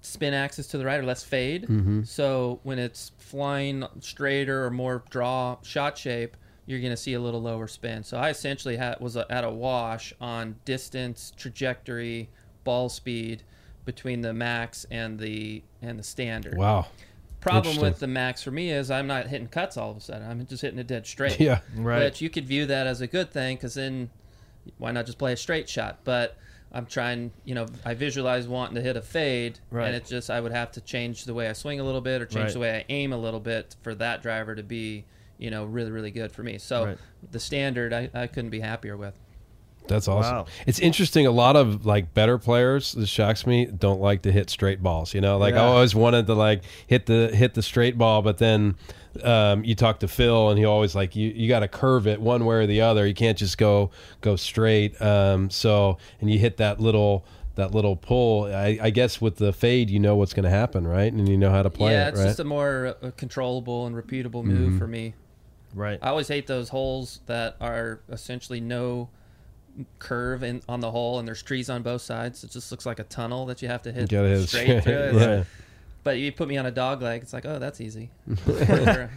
[0.02, 1.64] spin axis to the right or less fade.
[1.64, 2.04] Mm-hmm.
[2.04, 7.20] So when it's flying straighter or more draw shot shape, you're going to see a
[7.20, 8.04] little lower spin.
[8.04, 12.30] So I essentially had, was at a wash on distance, trajectory,
[12.64, 13.44] ball speed
[13.86, 16.58] between the max and the and the standard.
[16.58, 16.88] wow.
[17.40, 20.30] Problem with the max for me is I'm not hitting cuts all of a sudden.
[20.30, 21.40] I'm just hitting it dead straight.
[21.40, 21.60] Yeah.
[21.76, 22.00] Right.
[22.04, 24.10] Which you could view that as a good thing because then
[24.78, 26.00] why not just play a straight shot?
[26.04, 26.36] But
[26.74, 29.88] I'm trying, you know, I visualize wanting to hit a fade, Right.
[29.88, 32.22] and it's just I would have to change the way I swing a little bit
[32.22, 32.54] or change Right.
[32.54, 35.06] the way I aim a little bit for that driver to be,
[35.38, 36.58] you know, really really good for me.
[36.58, 36.98] So Right.
[37.32, 39.18] the standard I, I couldn't be happier with.
[39.88, 40.36] That's awesome.
[40.36, 40.46] Wow.
[40.66, 41.26] It's interesting.
[41.28, 45.14] A lot of like better players, this shocks me, don't like to hit straight balls.
[45.14, 48.38] You know, like I always wanted to like hit the hit the straight ball, but
[48.38, 48.76] then
[49.24, 52.22] um, you talk to Phil, and he always like you you got to curve it
[52.22, 53.08] one way or the other.
[53.08, 55.00] You can't just go go straight.
[55.02, 58.44] Um, so and you hit that little that little pull.
[58.54, 61.12] I, I guess with the fade, you know what's going to happen, right?
[61.12, 62.26] And you know how to play yeah, it, it's right?
[62.28, 64.78] just a more uh, controllable and repeatable move Mm-hmm.
[64.78, 65.16] for me.
[65.74, 65.98] Right.
[66.02, 69.10] I always hate those holes that are essentially no
[70.00, 72.44] curve in on the hole and there's trees on both sides.
[72.44, 74.48] It just looks like a tunnel that you have to hit You gotta hit it
[74.48, 74.94] straight straight, through.
[74.94, 75.44] It's yeah.
[76.04, 78.10] But you put me on a dog leg, it's like, oh, that's easy.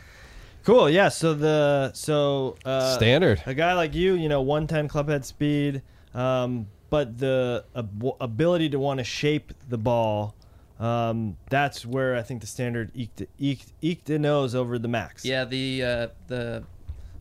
[0.63, 0.91] Cool.
[0.91, 1.09] Yeah.
[1.09, 3.43] So the so uh, Standard.
[3.47, 5.81] a guy like you, you know, 110 club head speed,
[6.15, 10.35] um, but the ab- ability to want to shape the ball.
[10.79, 15.25] Um, that's where I think the standard eked, eked, eked the nose over the max.
[15.25, 16.65] yeah, the uh, the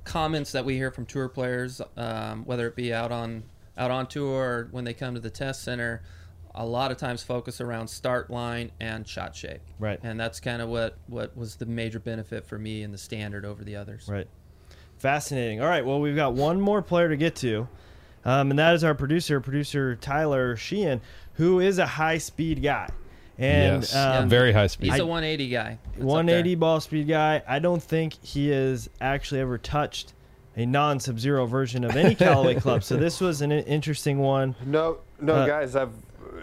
[0.10, 3.44] comments that we hear from tour players, um, whether it be out on
[3.78, 6.02] out on tour or when they come to the test center,
[6.56, 9.62] a lot of times focus around start line and shot shape.
[9.78, 10.00] Right.
[10.02, 13.46] And that's kind of what what was the major benefit for me in the standard
[13.46, 14.10] over the others.
[14.10, 14.28] Right.
[14.98, 15.62] Fascinating.
[15.62, 15.86] All right.
[15.86, 17.68] Well, we've got one more player to get to,
[18.26, 21.02] um, and that is our producer, producer Tyler Shean,
[21.34, 22.90] who is a high speed guy.
[23.40, 24.92] And yes, um, very high speed.
[24.92, 25.78] He's a 180 guy.
[25.94, 27.42] That's 180 ball speed guy.
[27.48, 30.14] I don't think he has actually ever touched
[30.58, 32.84] a non Sub Zero version of any Callaway club.
[32.84, 34.56] So this was an interesting one.
[34.66, 35.78] No, no, Uh, guys.
[35.78, 35.94] I've,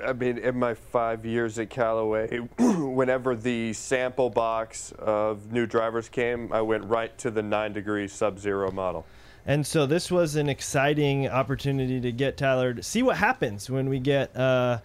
[0.07, 6.09] I mean, in my five years at Callaway, whenever the sample box of new drivers
[6.09, 9.05] came, I went right to the nine degree Sub Zero model.
[9.45, 13.89] And so this was an exciting opportunity to get Tyler to see what happens when
[13.89, 14.79] we get uh,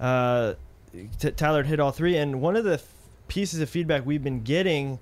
[0.00, 0.56] uh, t-
[1.36, 2.16] Tyler hit all three.
[2.16, 2.92] And one of the f-
[3.28, 4.98] pieces of feedback we've been getting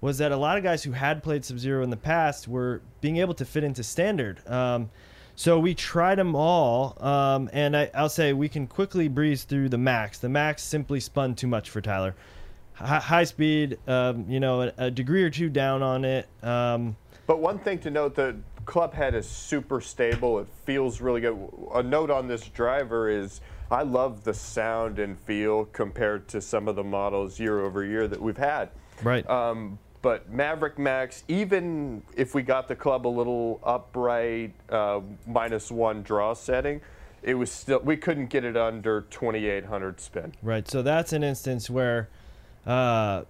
[0.00, 2.82] was that a lot of guys who had played Sub Zero in the past were
[3.00, 4.46] being able to fit into standard.
[4.48, 4.90] Um,
[5.34, 9.70] so we tried them all, um, and I, I'll say we can quickly breeze through
[9.70, 10.18] the max.
[10.18, 12.14] The max simply spun too much for Tyler.
[12.74, 16.28] Hi- high speed, um, you know, a, a degree or two down on it.
[16.42, 20.38] Um, But one thing to note, the club head is super stable.
[20.40, 21.38] It feels really good.
[21.74, 23.40] A note on this driver is
[23.72, 28.06] I love the sound and feel compared to some of the models year over year
[28.06, 28.70] that we've had.
[29.02, 29.28] right.
[29.28, 35.70] Um, but Mavrik Max, even if we got the club a little upright, uh, minus
[35.70, 36.80] one draw setting,
[37.22, 40.34] it was still we couldn't get it under 2,800 spin.
[40.42, 40.68] Right.
[40.68, 42.08] So that's an instance where
[42.66, 43.22] uh,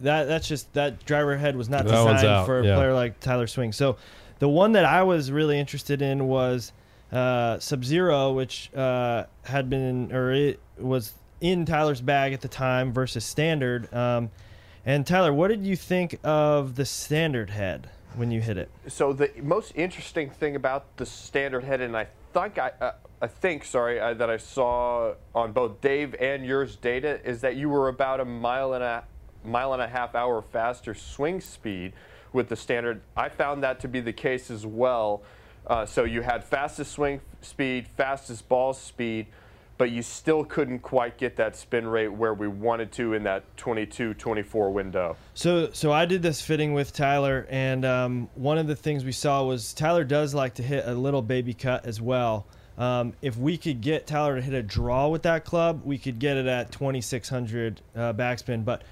[0.00, 2.74] that that's just that driver head was not That designed for a yeah.
[2.74, 3.72] player like Tyler Swing.
[3.72, 3.96] So
[4.38, 6.72] the one that I was really interested in was
[7.12, 12.48] uh, Sub Zero, which uh, had been or it was in Tyler's bag at the
[12.48, 13.92] time versus Standard.
[13.92, 14.30] Um,
[14.86, 18.70] and Tyler, what did you think of the Standard head when you hit it?
[18.88, 23.26] So the most interesting thing about the standard head, and I think I, uh, I
[23.26, 27.68] think sorry uh, that I saw on both Dave and yours data, is that you
[27.68, 29.04] were about a mile and a
[29.44, 31.92] mile and a half hour faster swing speed
[32.32, 33.02] with the standard.
[33.16, 35.22] I found that to be the case as well.
[35.66, 39.26] Uh, so you had fastest swing speed, fastest ball speed,
[39.78, 43.56] but you still couldn't quite get that spin rate where we wanted to in that
[43.56, 45.16] 22-24 window.
[45.34, 49.12] So, so I did this fitting with Tyler, and um, one of the things we
[49.12, 52.46] saw was Tyler does like to hit a little baby cut as well.
[52.78, 56.18] Um, if we could get Tyler to hit a draw with that club, we could
[56.18, 58.64] get it at 2600 uh, backspin.
[58.64, 58.82] But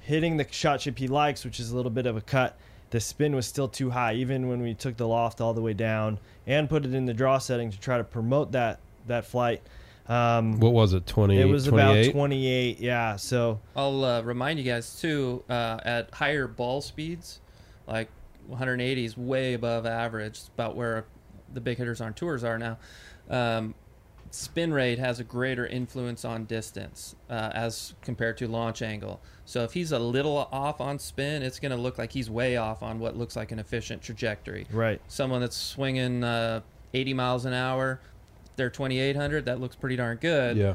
[0.00, 2.58] hitting the shot shape he likes, which is a little bit of a cut,
[2.90, 5.74] the spin was still too high, even when we took the loft all the way
[5.74, 9.62] down and put it in the draw setting to try to promote that that flight.
[10.08, 11.06] Um, What was it?
[11.06, 11.38] Twenty.
[11.38, 12.06] it was 28?
[12.06, 13.16] about 28, yeah.
[13.16, 17.40] So I'll uh, remind you guys too uh, at higher ball speeds,
[17.86, 18.08] like
[18.46, 20.28] 180 is way above average.
[20.32, 21.04] It's about where
[21.52, 22.78] the big hitters on tours are now.
[23.28, 23.74] Um,
[24.30, 29.20] spin rate has a greater influence on distance uh, as compared to launch angle.
[29.44, 32.56] So if he's a little off on spin, it's going to look like he's way
[32.56, 34.66] off on what looks like an efficient trajectory.
[34.70, 35.00] right.
[35.08, 36.60] Someone that's swinging uh,
[36.94, 38.00] 80 miles an hour,
[38.56, 39.44] they're 2800.
[39.46, 40.56] That looks pretty darn good.
[40.56, 40.74] Yeah.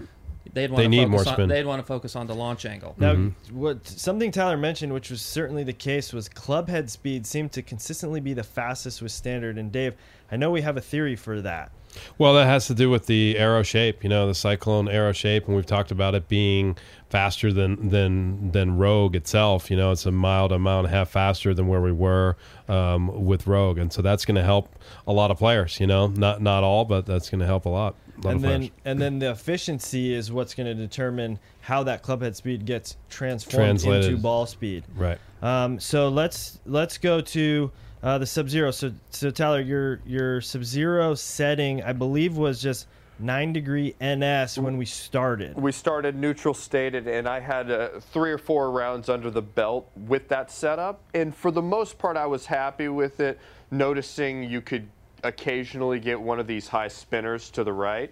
[0.54, 1.50] They'd want They to need focus more on, spin.
[1.50, 2.96] They'd want to focus on the launch angle.
[2.98, 3.58] Now, Mm-hmm.
[3.58, 7.62] what something Tyler mentioned, which was certainly the case, was club head speed seemed to
[7.62, 9.58] consistently be the fastest with standard.
[9.58, 9.94] And Dave,
[10.32, 11.72] I know we have a theory for that.
[12.18, 15.48] Well, that has to do with the aero shape, you know, the cyclone aero shape,
[15.48, 16.78] and we've talked about it being
[17.10, 19.70] faster than than than Rogue itself.
[19.70, 22.36] You know, it's a mild a mile and a half faster than where we were
[22.68, 24.70] um, with Rogue, and so that's going to help
[25.08, 25.80] a lot of players.
[25.80, 27.96] You know, not not all, but that's going to help a lot.
[28.24, 28.72] A lot And then, players.
[28.86, 32.96] and then the efficiency is what's going to determine how that club head speed gets
[33.10, 34.12] transformed Translated.
[34.12, 34.84] into ball speed.
[34.96, 35.18] right.
[35.42, 37.72] Um, so let's let's go to
[38.04, 38.70] uh, the Sub Zero.
[38.72, 42.88] So so Tyler, your your Sub Zero setting, I believe, was just
[43.20, 45.56] nine degree NS when we started.
[45.56, 49.90] We started neutral stated, and I had uh, three or four rounds under the belt
[49.96, 51.02] with that setup.
[51.14, 53.40] And for the most part, I was happy with it,
[53.72, 54.88] noticing you could
[55.24, 58.12] occasionally get one of these high spinners to the right.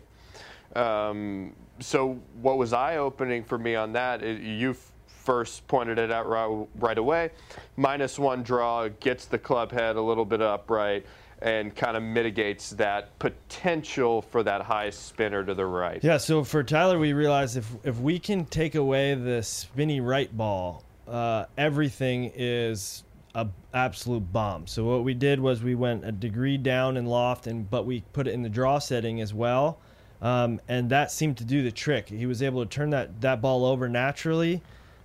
[0.75, 4.75] Um, so, what was eye opening for me on that, it, you
[5.23, 7.31] first pointed it out right, right away.
[7.77, 11.05] Minus one draw gets the club head a little bit upright
[11.41, 16.03] and kind of mitigates that potential for that high spinner to the right.
[16.03, 20.35] Yeah, so for Tyler, we realized if if we can take away the spinny right
[20.35, 23.03] ball, uh, everything is
[23.33, 24.67] a absolute bomb.
[24.67, 28.03] So what we did was we went a degree down in loft, and but we
[28.13, 29.79] put it in the draw setting as well,
[30.21, 32.09] um, and that seemed to do the trick.
[32.09, 34.61] He was able to turn that that ball over naturally.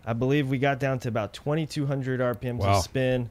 [0.06, 2.76] I believe we got down to about 2,200 RPMs Wow.
[2.78, 3.28] of spin.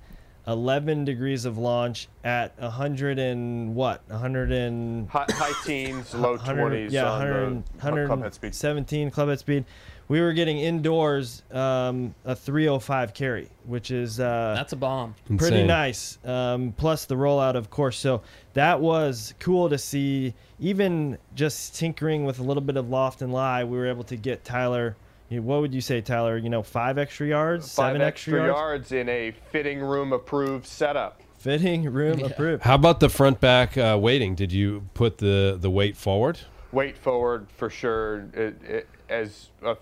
[0.48, 6.62] 11 degrees of launch at 100 and what 100 and High, high teens, low 100
[6.62, 8.48] twenties yeah, on 100, club head speed.
[8.50, 9.66] 117 club head speed.
[10.08, 15.16] We were getting indoors um, a 305 carry, which is uh, That's a bomb.
[15.26, 15.66] pretty Insane.
[15.68, 16.20] nice.
[16.24, 17.98] Um, plus the rollout, of course.
[17.98, 18.22] So
[18.54, 20.36] that was cool to see.
[20.60, 24.16] Even just tinkering with a little bit of loft and lie, we were able to
[24.16, 24.96] get Tyler.
[25.30, 26.38] You what would you say, Tyler?
[26.38, 28.58] You know, five extra yards, Five seven extra extra yards.
[28.58, 31.22] yards in a fitting room approved setup.
[31.40, 32.28] Fitting room Yeah.
[32.28, 32.64] approved.
[32.64, 34.36] How about the front back uh, weighting?
[34.36, 36.40] Did you put the the weight forward?
[36.72, 38.26] Weight forward for sure.
[38.34, 39.78] It, it, as a,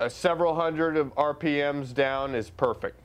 [0.00, 3.00] a several hundred of RPMs down is perfect.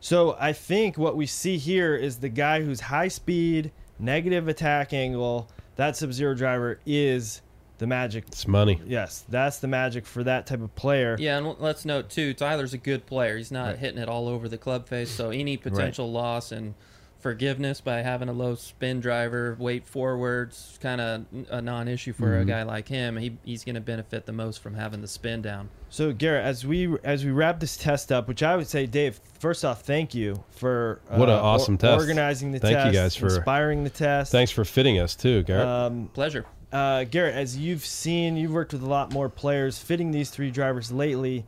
[0.00, 4.92] So I think what we see here is the guy who's high speed, negative attack
[4.92, 5.48] angle.
[5.76, 7.40] That Sub Zero driver is
[7.78, 8.24] the magic.
[8.28, 8.80] It's money.
[8.86, 11.16] Yes, that's the magic for that type of player.
[11.18, 13.36] Yeah, and let's note too, Tyler's a good player.
[13.36, 13.78] He's not Right.
[13.78, 16.74] hitting it all over the club face, so any potential loss and
[17.18, 22.42] forgiveness by having a low spin driver, weight forwards, kind of a non-issue for Mm-hmm.
[22.42, 23.16] a guy like him.
[23.16, 25.68] He, he's going to benefit the most from having the spin down.
[25.88, 29.20] So Garrett, as we as we wrap this test up, which I would say, Dave,
[29.38, 32.00] first off, thank you for uh, What an awesome test.
[32.00, 34.32] organizing the Thank you guys for- inspiring the test.
[34.32, 35.66] Thanks for fitting us too, Garrett.
[35.68, 36.44] Um, Pleasure.
[36.72, 40.50] Uh, Garrett, as you've seen, you've worked with a lot more players fitting these three
[40.50, 41.44] drivers lately.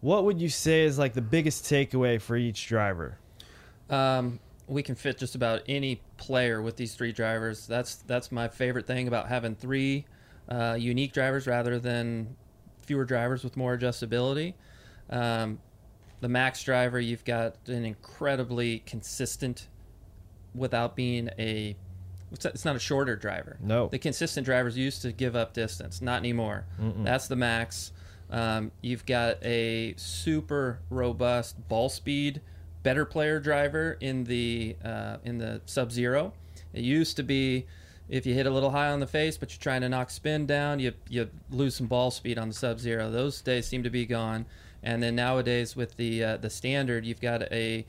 [0.00, 3.18] What would you say is like the biggest takeaway for each driver?
[3.88, 7.66] Um, we can fit just about any player with these three drivers.
[7.66, 10.04] That's that's my favorite thing about having three
[10.48, 12.36] uh, unique drivers rather than
[12.82, 14.54] fewer drivers with more adjustability.
[15.10, 15.58] Um,
[16.20, 19.68] the max driver, you've got an incredibly consistent,
[20.56, 21.76] without being a,
[22.32, 23.56] it's it's not a shorter driver.
[23.60, 23.88] No.
[23.88, 26.66] the consistent drivers used to give up distance, not anymore.
[27.04, 27.92] That's the max.
[28.30, 32.40] Um, you've got a super robust ball speed,
[32.82, 36.32] better player driver in the uh, in the Sub Zero.
[36.72, 37.66] It used to be
[38.08, 40.46] if you hit a little high on the face, but you're trying to knock spin
[40.46, 43.10] down, you you lose some ball speed on the Sub Zero.
[43.10, 44.46] Those days seem to be gone.
[44.82, 47.84] And then nowadays with the uh, the standard, you've got a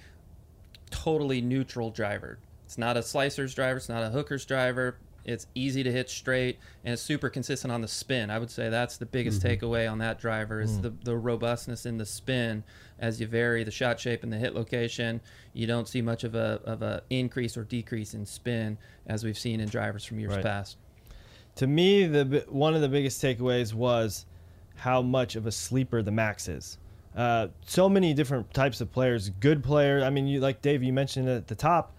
[0.89, 2.39] totally neutral driver.
[2.67, 3.77] It's not a slicer's driver.
[3.77, 4.97] It's not a hooker's driver.
[5.23, 8.29] It's easy to hit straight and it's super consistent on the spin.
[8.29, 11.97] I would say that's the biggest takeaway on that driver is the, the robustness in
[11.97, 12.65] the spin.
[12.99, 15.21] As you vary the shot shape and the hit location,
[15.53, 19.37] you don't see much of a of a increase or decrease in spin as we've
[19.37, 20.43] seen in drivers from years Right.
[20.43, 20.75] past.
[21.55, 24.25] To me, the one of the biggest takeaways was
[24.75, 26.77] how much of a sleeper the Max is.
[27.15, 29.29] Uh, so many different types of players.
[29.39, 30.03] Good players.
[30.03, 30.83] I mean, you like Dave.
[30.83, 31.93] You mentioned at the top.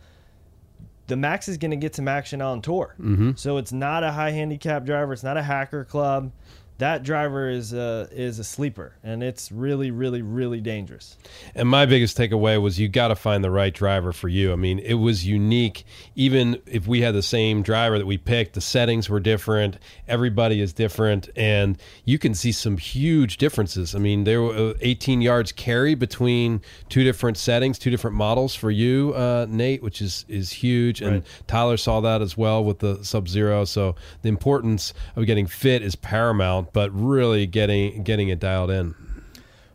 [1.09, 3.32] The Max is going to get some action on tour, mm-hmm.
[3.34, 5.12] so it's not a high handicap driver.
[5.12, 6.32] It's not a hacker club.
[6.79, 11.16] That driver is a, is a sleeper, and it's really, really, really dangerous.
[11.55, 14.53] And my biggest takeaway was you got to find the right driver for you.
[14.53, 15.85] I mean, it was unique.
[16.14, 19.79] Even if we had the same driver that we picked, the settings were different.
[20.07, 23.95] Everybody is different, and you can see some huge differences.
[23.95, 28.55] I mean, there were uh, 18 yards carry between two different settings, two different models
[28.55, 31.01] for you, uh, Nate, which is is huge.
[31.01, 31.24] And Right.
[31.47, 33.64] Tyler saw that as well with the Sub Zero.
[33.64, 38.94] So the importance of getting fit is paramount, but really getting getting it dialed in.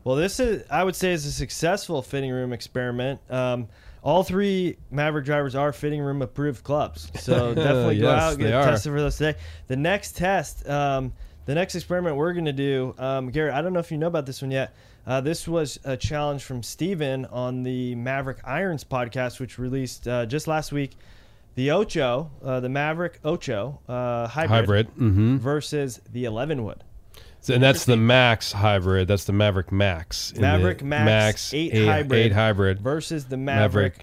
[0.04, 3.22] Well, this is, I would say, is a successful fitting room experiment.
[3.30, 3.70] Um,
[4.04, 8.50] all three Mavrik drivers are fitting room approved clubs, so definitely go Yes, out get
[8.52, 9.40] tested for those today.
[9.68, 11.14] The next test, um,
[11.46, 13.54] the next experiment we're going to do, um, Garrett.
[13.54, 14.76] I don't know if you know about this one yet.
[15.08, 20.26] Uh, this was a challenge from Steven on the Mavrik Irons podcast, which released uh,
[20.26, 20.98] just last week.
[21.56, 24.88] The Ocho, uh, the Mavrik Ocho uh, hybrid, Hybrid.
[24.90, 26.84] hmm versus the 11 wood.
[27.42, 29.08] So, and that's the Max hybrid.
[29.10, 30.32] That's the Mavrik Max.
[30.38, 33.96] Mavrik Max, 8 eight, hybrid eight hybrid versus the Mavrik,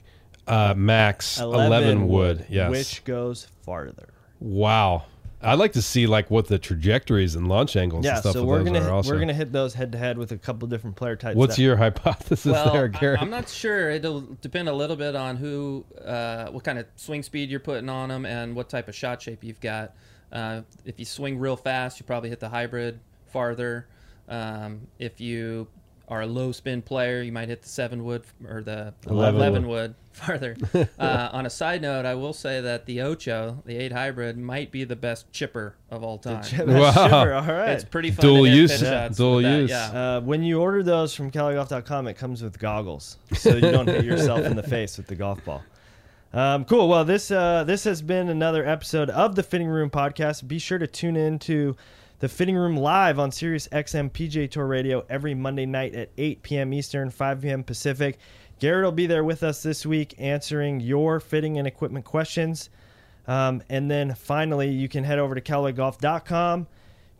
[0.46, 2.44] Mavrik uh, Max 11, wood.
[2.50, 2.70] Yes.
[2.70, 4.10] which goes farther.
[4.40, 5.04] wow.
[5.42, 8.44] I'd like to see like what the trajectories and launch angles Yeah, and stuff so
[8.44, 9.12] we're gonna are hit, also.
[9.12, 11.36] we're gonna hit those head to head with a couple different player types.
[11.36, 13.16] What's that- your hypothesis Well, there, Gary?
[13.18, 13.90] I'm not sure.
[13.90, 17.88] It'll depend a little bit on who, uh, what kind of swing speed you're putting
[17.88, 19.94] on them, and what type of shot shape you've got.
[20.30, 23.00] Uh, if you swing real fast, you probably hit the hybrid
[23.32, 23.86] farther.
[24.28, 25.68] Um, if you
[26.10, 29.68] are a low spin player, you might hit the seven wood or the 11 11,
[29.68, 30.56] wood farther.
[30.98, 34.72] uh, on a side note, I will say that the Ocho, the eight hybrid, might
[34.72, 36.42] be the best chipper of all time.
[36.42, 36.92] That's Wow.
[36.92, 37.70] super, All right.
[37.70, 38.22] It's pretty fun.
[38.26, 39.08] Dual to use, pin yeah.
[39.08, 39.70] Dual with that, use.
[39.70, 40.16] Yeah.
[40.16, 44.04] uh, when you order those from CallawayGolf.com, it comes with goggles, so you don't hit
[44.04, 45.62] yourself in the face with the golf ball.
[46.32, 46.88] Um, cool.
[46.88, 50.46] Well, this uh, this has been another episode of the Fitting Room podcast.
[50.46, 51.76] Be sure to tune in to
[52.20, 56.42] the Fitting Room live on Sirius XM PGA Tour Radio every Monday night at 8
[56.42, 56.74] p.m.
[56.74, 57.64] Eastern, 5 p.m.
[57.64, 58.18] Pacific.
[58.58, 62.68] Garrett will be there with us this week answering your fitting and equipment questions.
[63.26, 66.66] Um, and then finally, you can head over to CallawayGolf.com,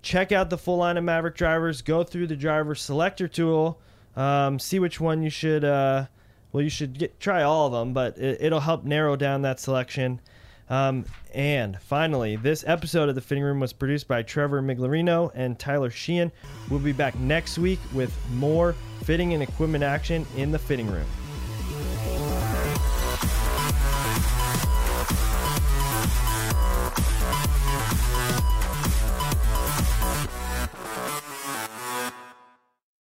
[0.03, 3.80] check out the full line of Mavrik drivers, go through the driver selector tool,
[4.16, 5.64] um, see which one you should.
[5.64, 6.07] Uh,
[6.53, 9.61] well, you should get try all of them, but it, it'll help narrow down that
[9.61, 10.20] selection.
[10.70, 11.04] Um,
[11.34, 15.90] and finally, this episode of the Fitting Room was produced by Trevor Miglerino and Tyler
[15.90, 16.30] Shean.
[16.70, 21.06] We'll be back next week with more fitting and equipment action in the fitting room.